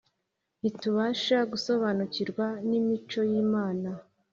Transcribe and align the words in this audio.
Ntitubasha 0.59 1.37
gusobanukirwa 1.51 2.45
n’imico 2.69 3.19
y’Imana 3.29 3.89